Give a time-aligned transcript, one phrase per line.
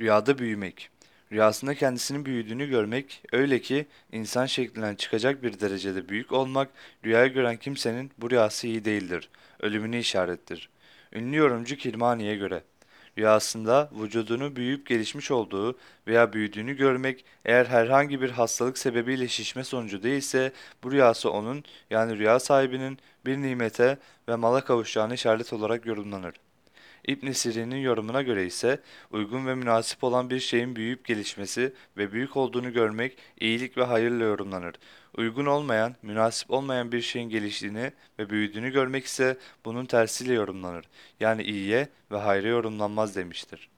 [0.00, 0.90] Rüyada büyümek.
[1.32, 6.68] Rüyasında kendisinin büyüdüğünü görmek, öyle ki insan şeklinden çıkacak bir derecede büyük olmak,
[7.04, 9.28] rüyayı gören kimsenin bu rüyası iyi değildir,
[9.60, 10.68] ölümünü işarettir.
[11.12, 12.62] Ünlü yorumcu Kirmani'ye göre,
[13.18, 20.02] rüyasında vücudunu büyüyüp gelişmiş olduğu veya büyüdüğünü görmek, eğer herhangi bir hastalık sebebiyle şişme sonucu
[20.02, 20.52] değilse,
[20.82, 23.98] bu rüyası onun, yani rüya sahibinin bir nimete
[24.28, 26.34] ve mala kavuşacağını işaret olarak yorumlanır.
[27.08, 28.80] İbn Sirin'in yorumuna göre ise
[29.10, 34.24] uygun ve münasip olan bir şeyin büyüyüp gelişmesi ve büyük olduğunu görmek iyilik ve hayırla
[34.24, 34.74] yorumlanır.
[35.16, 40.84] Uygun olmayan, münasip olmayan bir şeyin geliştiğini ve büyüdüğünü görmek ise bunun tersiyle yorumlanır.
[41.20, 43.68] Yani iyiye ve hayra yorumlanmaz demiştir.